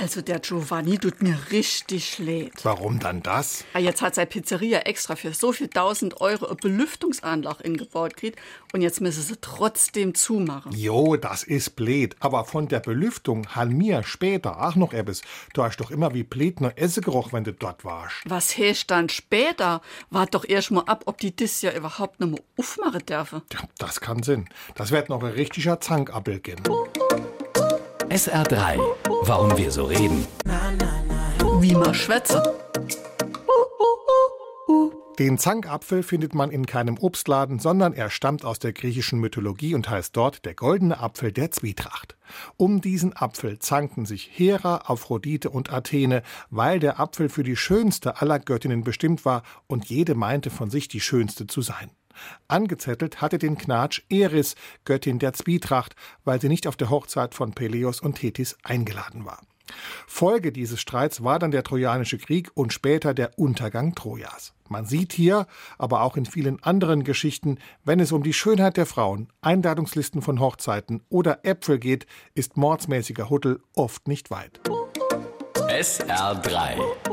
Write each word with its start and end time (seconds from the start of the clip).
Also 0.00 0.22
der 0.22 0.38
Giovanni 0.38 0.96
tut 0.96 1.22
mir 1.22 1.38
richtig 1.50 2.18
leid. 2.18 2.52
Warum 2.62 3.00
dann 3.00 3.22
das? 3.22 3.64
Ah, 3.74 3.78
Jetzt 3.78 4.00
hat 4.00 4.14
seine 4.14 4.26
Pizzeria 4.26 4.78
extra 4.80 5.14
für 5.14 5.34
so 5.34 5.52
viel 5.52 5.68
tausend 5.68 6.22
Euro 6.22 6.46
eine 6.46 6.54
Belüftungsanlage 6.56 7.62
ingebaut 7.64 8.14
gekriegt 8.14 8.38
und 8.72 8.80
jetzt 8.80 9.02
müssen 9.02 9.22
sie 9.22 9.36
trotzdem 9.40 10.14
zumachen. 10.14 10.72
Jo, 10.72 11.16
das 11.16 11.42
ist 11.42 11.76
blöd. 11.76 12.16
Aber 12.20 12.46
von 12.46 12.68
der 12.68 12.80
Belüftung 12.80 13.46
han 13.54 13.76
mir 13.76 14.02
später 14.02 14.62
auch 14.66 14.74
noch 14.74 14.94
etwas. 14.94 15.20
Du 15.52 15.62
hast 15.62 15.76
doch 15.76 15.90
immer 15.90 16.14
wie 16.14 16.22
blöd 16.22 16.62
noch 16.62 16.74
Essegeruch, 16.76 17.34
wenn 17.34 17.44
du 17.44 17.52
dort 17.52 17.84
warst. 17.84 18.14
Was 18.24 18.56
hecht 18.56 18.90
dann 18.90 19.10
später? 19.10 19.82
Wart 20.08 20.34
doch 20.34 20.48
erst 20.48 20.70
mal 20.70 20.84
ab, 20.86 21.02
ob 21.04 21.18
die 21.18 21.36
das 21.36 21.60
ja 21.60 21.72
überhaupt 21.72 22.20
noch 22.20 22.28
mal 22.28 22.40
aufmachen 22.56 23.04
dürfen. 23.04 23.42
Ja, 23.52 23.60
das 23.76 24.00
kann 24.00 24.22
Sinn. 24.22 24.48
Das 24.76 24.92
wird 24.92 25.10
noch 25.10 25.22
ein 25.22 25.32
richtiger 25.32 25.78
Zankappel 25.78 26.40
gehen. 26.40 26.62
SR3. 28.10 28.80
Warum 29.22 29.56
wir 29.56 29.70
so 29.70 29.84
reden. 29.84 30.26
Wie 31.60 31.74
man 31.74 31.94
schwätze. 31.94 32.42
Den 35.20 35.38
Zankapfel 35.38 36.02
findet 36.02 36.34
man 36.34 36.50
in 36.50 36.66
keinem 36.66 36.98
Obstladen, 36.98 37.60
sondern 37.60 37.92
er 37.92 38.10
stammt 38.10 38.44
aus 38.44 38.58
der 38.58 38.72
griechischen 38.72 39.20
Mythologie 39.20 39.76
und 39.76 39.88
heißt 39.88 40.16
dort 40.16 40.44
der 40.44 40.54
goldene 40.54 40.98
Apfel 40.98 41.30
der 41.30 41.52
Zwietracht. 41.52 42.16
Um 42.56 42.80
diesen 42.80 43.16
Apfel 43.16 43.60
zankten 43.60 44.06
sich 44.06 44.28
Hera, 44.32 44.82
Aphrodite 44.86 45.50
und 45.50 45.72
Athene, 45.72 46.22
weil 46.50 46.80
der 46.80 46.98
Apfel 46.98 47.28
für 47.28 47.44
die 47.44 47.56
schönste 47.56 48.20
aller 48.20 48.40
Göttinnen 48.40 48.82
bestimmt 48.82 49.24
war 49.24 49.44
und 49.68 49.84
jede 49.84 50.16
meinte 50.16 50.50
von 50.50 50.68
sich 50.68 50.88
die 50.88 51.00
schönste 51.00 51.46
zu 51.46 51.62
sein. 51.62 51.92
Angezettelt 52.48 53.20
hatte 53.20 53.38
den 53.38 53.58
Knatsch 53.58 54.02
Eris, 54.08 54.54
Göttin 54.84 55.18
der 55.18 55.32
Zwietracht, 55.32 55.94
weil 56.24 56.40
sie 56.40 56.48
nicht 56.48 56.66
auf 56.66 56.76
der 56.76 56.90
Hochzeit 56.90 57.34
von 57.34 57.52
Peleus 57.52 58.00
und 58.00 58.14
Thetis 58.16 58.56
eingeladen 58.62 59.24
war. 59.24 59.40
Folge 60.06 60.52
dieses 60.52 60.80
Streits 60.80 61.22
war 61.22 61.38
dann 61.38 61.50
der 61.50 61.62
Trojanische 61.62 62.18
Krieg 62.18 62.50
und 62.54 62.72
später 62.72 63.14
der 63.14 63.38
Untergang 63.38 63.94
Trojas. 63.94 64.52
Man 64.68 64.86
sieht 64.86 65.12
hier, 65.12 65.46
aber 65.78 66.02
auch 66.02 66.16
in 66.16 66.26
vielen 66.26 66.62
anderen 66.62 67.04
Geschichten, 67.04 67.58
wenn 67.84 68.00
es 68.00 68.12
um 68.12 68.22
die 68.22 68.32
Schönheit 68.32 68.76
der 68.76 68.86
Frauen, 68.86 69.28
Einladungslisten 69.40 70.22
von 70.22 70.40
Hochzeiten 70.40 71.02
oder 71.08 71.44
Äpfel 71.44 71.78
geht, 71.78 72.06
ist 72.34 72.56
mordsmäßiger 72.56 73.30
Huddel 73.30 73.60
oft 73.74 74.08
nicht 74.08 74.30
weit. 74.30 74.60
SR3. 75.68 77.09